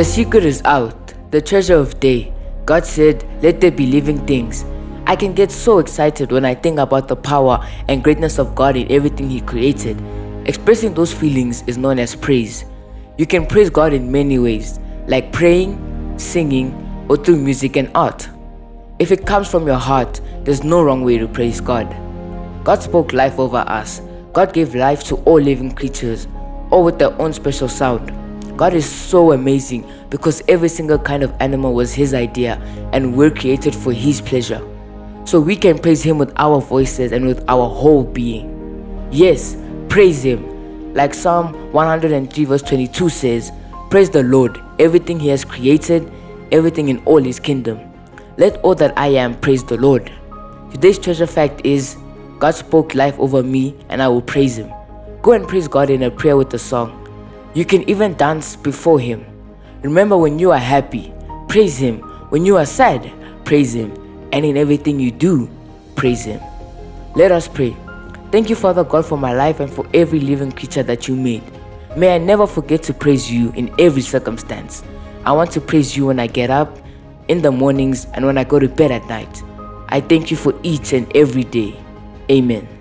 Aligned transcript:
The 0.00 0.04
secret 0.04 0.46
is 0.46 0.62
out, 0.64 1.12
the 1.30 1.42
treasure 1.42 1.76
of 1.76 2.00
day. 2.00 2.32
God 2.64 2.86
said, 2.86 3.22
Let 3.42 3.60
there 3.60 3.70
be 3.70 3.84
living 3.84 4.26
things. 4.26 4.64
I 5.04 5.14
can 5.14 5.34
get 5.34 5.50
so 5.50 5.78
excited 5.78 6.32
when 6.32 6.46
I 6.46 6.54
think 6.54 6.78
about 6.78 7.06
the 7.06 7.16
power 7.16 7.62
and 7.86 8.02
greatness 8.02 8.38
of 8.38 8.54
God 8.54 8.76
in 8.76 8.90
everything 8.90 9.28
He 9.28 9.42
created. 9.42 10.02
Expressing 10.46 10.94
those 10.94 11.12
feelings 11.12 11.62
is 11.66 11.76
known 11.76 11.98
as 11.98 12.16
praise. 12.16 12.64
You 13.18 13.26
can 13.26 13.44
praise 13.44 13.68
God 13.68 13.92
in 13.92 14.10
many 14.10 14.38
ways, 14.38 14.80
like 15.06 15.34
praying, 15.34 16.18
singing, 16.18 16.72
or 17.10 17.18
through 17.18 17.36
music 17.36 17.76
and 17.76 17.90
art. 17.94 18.26
If 19.00 19.12
it 19.12 19.26
comes 19.26 19.50
from 19.50 19.66
your 19.66 19.76
heart, 19.76 20.22
there's 20.44 20.64
no 20.64 20.82
wrong 20.82 21.04
way 21.04 21.18
to 21.18 21.28
praise 21.28 21.60
God. 21.60 21.94
God 22.64 22.82
spoke 22.82 23.12
life 23.12 23.38
over 23.38 23.58
us. 23.68 24.00
God 24.32 24.54
gave 24.54 24.74
life 24.74 25.04
to 25.04 25.16
all 25.26 25.38
living 25.38 25.72
creatures, 25.72 26.26
all 26.70 26.84
with 26.84 26.98
their 26.98 27.12
own 27.20 27.34
special 27.34 27.68
sound. 27.68 28.16
God 28.60 28.74
is 28.74 28.84
so 28.84 29.32
amazing 29.32 29.90
because 30.10 30.42
every 30.46 30.68
single 30.68 30.98
kind 30.98 31.22
of 31.22 31.32
animal 31.40 31.72
was 31.72 31.94
His 31.94 32.12
idea 32.12 32.56
and 32.92 33.16
we're 33.16 33.30
created 33.30 33.74
for 33.74 33.90
His 33.90 34.20
pleasure. 34.20 34.60
So 35.24 35.40
we 35.40 35.56
can 35.56 35.78
praise 35.78 36.02
Him 36.02 36.18
with 36.18 36.30
our 36.36 36.60
voices 36.60 37.10
and 37.12 37.24
with 37.24 37.42
our 37.48 37.66
whole 37.66 38.04
being. 38.04 39.08
Yes, 39.10 39.56
praise 39.88 40.22
Him. 40.22 40.92
Like 40.92 41.14
Psalm 41.14 41.72
103, 41.72 42.44
verse 42.44 42.60
22 42.60 43.08
says, 43.08 43.50
Praise 43.88 44.10
the 44.10 44.24
Lord, 44.24 44.60
everything 44.78 45.18
He 45.18 45.28
has 45.28 45.42
created, 45.42 46.12
everything 46.52 46.90
in 46.90 47.02
all 47.06 47.22
His 47.22 47.40
kingdom. 47.40 47.80
Let 48.36 48.58
all 48.58 48.74
that 48.74 48.92
I 48.98 49.06
am 49.06 49.40
praise 49.40 49.64
the 49.64 49.78
Lord. 49.78 50.12
Today's 50.70 50.98
treasure 50.98 51.26
fact 51.26 51.62
is 51.64 51.96
God 52.38 52.54
spoke 52.54 52.94
life 52.94 53.18
over 53.18 53.42
me 53.42 53.74
and 53.88 54.02
I 54.02 54.08
will 54.08 54.20
praise 54.20 54.58
Him. 54.58 54.70
Go 55.22 55.32
and 55.32 55.48
praise 55.48 55.66
God 55.66 55.88
in 55.88 56.02
a 56.02 56.10
prayer 56.10 56.36
with 56.36 56.52
a 56.52 56.58
song. 56.58 56.99
You 57.54 57.64
can 57.64 57.88
even 57.88 58.14
dance 58.14 58.54
before 58.56 59.00
Him. 59.00 59.26
Remember 59.82 60.16
when 60.16 60.38
you 60.38 60.52
are 60.52 60.58
happy, 60.58 61.12
praise 61.48 61.78
Him. 61.78 61.98
When 62.30 62.46
you 62.46 62.56
are 62.56 62.66
sad, 62.66 63.10
praise 63.44 63.74
Him. 63.74 63.92
And 64.32 64.44
in 64.44 64.56
everything 64.56 65.00
you 65.00 65.10
do, 65.10 65.50
praise 65.96 66.24
Him. 66.24 66.40
Let 67.16 67.32
us 67.32 67.48
pray. 67.48 67.76
Thank 68.30 68.48
you, 68.48 68.54
Father 68.54 68.84
God, 68.84 69.04
for 69.04 69.18
my 69.18 69.32
life 69.32 69.58
and 69.58 69.72
for 69.72 69.84
every 69.92 70.20
living 70.20 70.52
creature 70.52 70.84
that 70.84 71.08
you 71.08 71.16
made. 71.16 71.42
May 71.96 72.14
I 72.14 72.18
never 72.18 72.46
forget 72.46 72.84
to 72.84 72.94
praise 72.94 73.28
you 73.28 73.50
in 73.52 73.74
every 73.80 74.02
circumstance. 74.02 74.84
I 75.24 75.32
want 75.32 75.50
to 75.52 75.60
praise 75.60 75.96
you 75.96 76.06
when 76.06 76.20
I 76.20 76.28
get 76.28 76.50
up, 76.50 76.78
in 77.26 77.42
the 77.42 77.50
mornings, 77.50 78.06
and 78.14 78.24
when 78.24 78.38
I 78.38 78.44
go 78.44 78.60
to 78.60 78.68
bed 78.68 78.92
at 78.92 79.04
night. 79.08 79.42
I 79.88 80.00
thank 80.00 80.30
you 80.30 80.36
for 80.36 80.54
each 80.62 80.92
and 80.92 81.10
every 81.16 81.44
day. 81.44 81.76
Amen. 82.30 82.79